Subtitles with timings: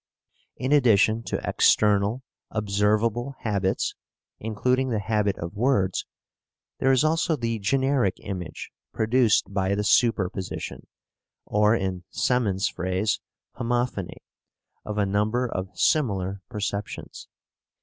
[0.55, 3.93] In addition to external observable habits
[4.39, 6.07] (including the habit of words),
[6.79, 10.87] there is also the generic image produced by the superposition,
[11.45, 13.19] or, in Semon's phrase,
[13.57, 14.17] homophony,
[14.83, 17.27] of a number of similar perceptions.